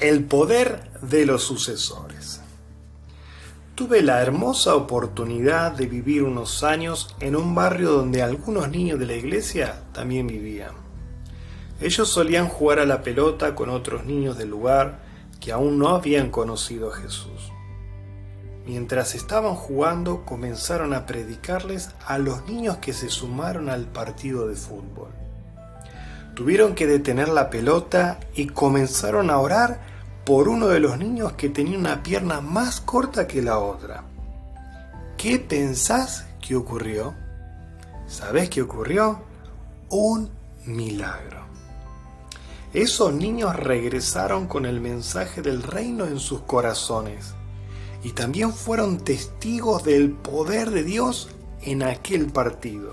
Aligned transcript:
El 0.00 0.24
poder 0.24 0.90
de 1.02 1.24
los 1.24 1.42
sucesores. 1.42 2.40
Tuve 3.74 4.02
la 4.02 4.22
hermosa 4.22 4.76
oportunidad 4.76 5.72
de 5.72 5.86
vivir 5.86 6.22
unos 6.22 6.62
años 6.62 7.14
en 7.20 7.34
un 7.34 7.54
barrio 7.54 7.90
donde 7.90 8.22
algunos 8.22 8.68
niños 8.68 8.98
de 8.98 9.06
la 9.06 9.14
iglesia 9.14 9.82
también 9.92 10.26
vivían. 10.26 10.72
Ellos 11.80 12.08
solían 12.08 12.48
jugar 12.48 12.78
a 12.78 12.86
la 12.86 13.02
pelota 13.02 13.54
con 13.54 13.70
otros 13.70 14.04
niños 14.04 14.38
del 14.38 14.50
lugar 14.50 15.00
que 15.40 15.52
aún 15.52 15.78
no 15.78 15.88
habían 15.88 16.30
conocido 16.30 16.92
a 16.92 16.96
Jesús. 16.96 17.50
Mientras 18.66 19.14
estaban 19.14 19.54
jugando 19.54 20.24
comenzaron 20.24 20.94
a 20.94 21.04
predicarles 21.04 21.90
a 22.06 22.16
los 22.16 22.46
niños 22.46 22.78
que 22.78 22.94
se 22.94 23.10
sumaron 23.10 23.68
al 23.68 23.84
partido 23.86 24.48
de 24.48 24.54
fútbol. 24.54 25.10
Tuvieron 26.34 26.74
que 26.74 26.86
detener 26.86 27.28
la 27.28 27.50
pelota 27.50 28.20
y 28.34 28.46
comenzaron 28.46 29.28
a 29.30 29.38
orar 29.38 29.80
por 30.24 30.48
uno 30.48 30.68
de 30.68 30.80
los 30.80 30.96
niños 30.96 31.34
que 31.34 31.50
tenía 31.50 31.78
una 31.78 32.02
pierna 32.02 32.40
más 32.40 32.80
corta 32.80 33.26
que 33.26 33.42
la 33.42 33.58
otra. 33.58 34.04
¿Qué 35.18 35.38
pensás 35.38 36.24
que 36.40 36.56
ocurrió? 36.56 37.14
¿Sabés 38.06 38.48
qué 38.48 38.62
ocurrió? 38.62 39.20
Un 39.90 40.30
milagro. 40.64 41.44
Esos 42.72 43.12
niños 43.12 43.54
regresaron 43.54 44.48
con 44.48 44.64
el 44.64 44.80
mensaje 44.80 45.42
del 45.42 45.62
reino 45.62 46.06
en 46.06 46.18
sus 46.18 46.40
corazones 46.40 47.34
y 48.04 48.12
también 48.12 48.52
fueron 48.52 48.98
testigos 48.98 49.82
del 49.82 50.12
poder 50.12 50.70
de 50.70 50.84
Dios 50.84 51.30
en 51.62 51.82
aquel 51.82 52.26
partido. 52.26 52.92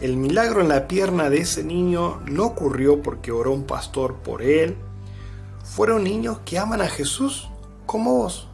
El 0.00 0.16
milagro 0.16 0.60
en 0.60 0.68
la 0.68 0.88
pierna 0.88 1.30
de 1.30 1.38
ese 1.38 1.62
niño 1.62 2.20
no 2.26 2.46
ocurrió 2.46 3.00
porque 3.00 3.30
oró 3.30 3.52
un 3.52 3.64
pastor 3.64 4.16
por 4.16 4.42
él. 4.42 4.76
Fueron 5.62 6.02
niños 6.02 6.40
que 6.44 6.58
aman 6.58 6.82
a 6.82 6.88
Jesús 6.88 7.48
como 7.86 8.16
vos. 8.16 8.48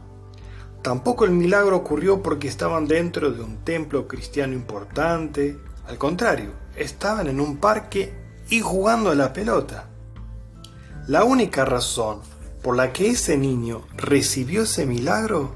Tampoco 0.83 1.25
el 1.25 1.31
milagro 1.31 1.77
ocurrió 1.77 2.21
porque 2.21 2.47
estaban 2.47 2.87
dentro 2.87 3.31
de 3.31 3.41
un 3.41 3.57
templo 3.65 4.07
cristiano 4.07 4.53
importante. 4.53 5.57
Al 5.87 5.97
contrario, 5.97 6.51
estaban 6.75 7.27
en 7.27 7.41
un 7.41 7.57
parque 7.57 8.13
y 8.49 8.61
jugando 8.61 9.09
a 9.09 9.15
la 9.15 9.33
pelota. 9.33 9.89
La 11.07 11.23
única 11.23 11.65
razón 11.65 12.21
por 12.61 12.75
la 12.75 12.93
que 12.93 13.09
ese 13.09 13.37
niño 13.37 13.87
recibió 13.95 14.63
ese 14.63 14.85
milagro 14.85 15.55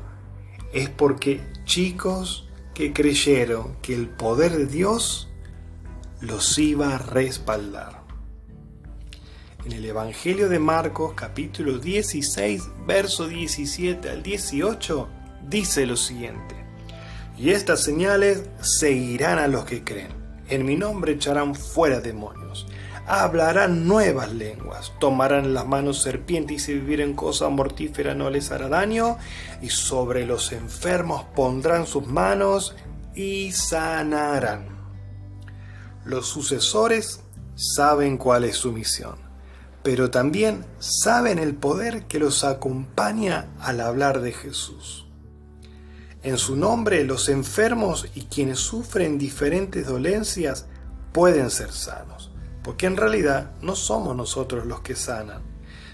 es 0.74 0.90
porque 0.90 1.42
chicos 1.64 2.50
que 2.74 2.94
creyeron 2.94 3.76
que 3.82 3.94
el 3.94 4.10
poder 4.10 4.52
de 4.58 4.66
Dios 4.66 5.30
los 6.20 6.58
iba 6.58 6.96
a 6.96 6.98
respaldar. 6.98 8.04
En 9.66 9.72
el 9.72 9.86
Evangelio 9.86 10.50
de 10.50 10.60
Marcos 10.60 11.14
capítulo 11.16 11.80
16, 11.80 12.64
verso 12.86 13.28
17 13.28 14.10
al 14.10 14.22
18, 14.22 15.08
dice 15.48 15.86
lo 15.86 15.96
siguiente, 15.96 16.56
y 17.38 17.52
estas 17.52 17.84
señales 17.84 18.44
seguirán 18.62 19.40
a 19.40 19.48
los 19.48 19.66
que 19.66 19.84
creen. 19.84 20.14
En 20.48 20.66
mi 20.66 20.76
nombre 20.76 21.14
echarán 21.14 21.56
fuera 21.56 22.00
demonios 22.00 22.68
hablarán 23.08 23.88
nuevas 23.88 24.34
lenguas, 24.34 24.94
tomarán 25.00 25.46
en 25.46 25.54
las 25.54 25.68
manos 25.68 26.02
serpientes 26.02 26.58
y 26.58 26.60
si 26.60 26.74
vivieren 26.74 27.14
cosa 27.14 27.50
mortífera 27.50 28.16
no 28.16 28.30
les 28.30 28.52
hará 28.52 28.68
daño, 28.68 29.18
y 29.62 29.70
sobre 29.70 30.26
los 30.26 30.52
enfermos 30.52 31.24
pondrán 31.36 31.86
sus 31.86 32.08
manos 32.08 32.76
y 33.14 33.52
sanarán. 33.52 34.76
Los 36.04 36.28
sucesores 36.28 37.22
saben 37.56 38.18
cuál 38.18 38.44
es 38.44 38.58
su 38.58 38.72
misión, 38.72 39.16
pero 39.84 40.10
también 40.10 40.66
saben 40.80 41.38
el 41.38 41.56
poder 41.56 42.06
que 42.08 42.20
los 42.20 42.44
acompaña 42.44 43.48
al 43.60 43.82
hablar 43.82 44.22
de 44.22 44.32
Jesús. 44.32 45.08
En 46.24 46.40
su 46.40 46.56
nombre 46.56 47.04
los 47.04 47.30
enfermos 47.30 48.08
y 48.16 48.22
quienes 48.24 48.60
sufren 48.60 49.20
diferentes 49.20 49.86
dolencias 49.86 50.66
pueden 51.14 51.52
ser 51.52 51.72
sanos 51.72 52.35
porque 52.66 52.88
en 52.88 52.98
realidad 52.98 53.52
no 53.62 53.76
somos 53.76 54.16
nosotros 54.16 54.66
los 54.66 54.82
que 54.82 54.96
sanan, 54.96 55.44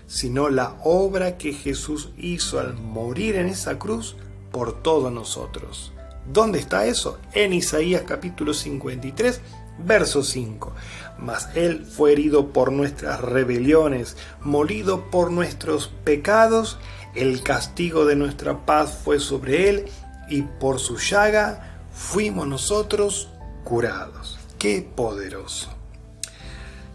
sino 0.08 0.50
la 0.50 0.78
obra 0.86 1.38
que 1.38 1.52
Jesús 1.52 2.12
hizo 2.18 2.62
al 2.62 2.76
morir 2.76 3.36
en 3.36 3.50
esa 3.50 3.78
cruz 3.78 4.16
por 4.52 4.82
todos 4.82 5.12
nosotros. 5.12 5.92
¿Dónde 6.32 6.60
está 6.60 6.86
eso? 6.86 7.20
En 7.34 7.52
Isaías 7.52 8.04
capítulo 8.08 8.54
53, 8.54 9.42
verso 9.80 10.24
5. 10.24 10.72
Mas 11.20 11.50
Él 11.56 11.86
fue 11.86 12.14
herido 12.14 12.54
por 12.54 12.72
nuestras 12.72 13.20
rebeliones, 13.20 14.16
molido 14.40 15.12
por 15.12 15.30
nuestros 15.30 15.90
pecados, 16.06 16.80
el 17.16 17.44
castigo 17.44 18.06
de 18.06 18.16
nuestra 18.16 18.66
paz 18.66 18.98
fue 19.04 19.20
sobre 19.20 19.68
Él, 19.70 19.86
y 20.30 20.44
por 20.44 20.80
su 20.80 20.98
llaga 20.98 21.82
fuimos 21.92 22.48
nosotros 22.48 23.28
curados. 23.66 24.40
¡Qué 24.58 24.90
poderoso! 24.96 25.81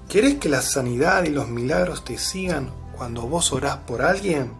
¿Querés 0.08 0.36
que 0.36 0.48
la 0.48 0.62
sanidad 0.62 1.24
y 1.24 1.30
los 1.30 1.48
milagros 1.48 2.04
te 2.04 2.16
sigan 2.16 2.70
cuando 2.96 3.22
vos 3.22 3.52
orás 3.52 3.78
por 3.78 4.02
alguien? 4.02 4.52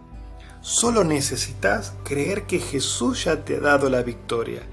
Solo 0.59 1.05
necesitas 1.05 1.93
creer 2.03 2.43
que 2.43 2.59
Jesús 2.59 3.23
ya 3.23 3.45
te 3.45 3.55
ha 3.55 3.59
dado 3.61 3.89
la 3.89 4.01
victoria 4.01 4.63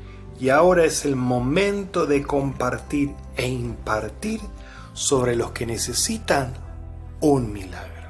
y 0.40 0.48
ahora 0.48 0.84
es 0.84 1.04
el 1.04 1.14
momento 1.14 2.06
de 2.06 2.24
compartir 2.24 3.12
e 3.36 3.46
impartir 3.46 4.40
sobre 4.94 5.36
los 5.36 5.52
que 5.52 5.64
necesitan 5.64 6.54
un 7.20 7.52
milagro. 7.52 8.03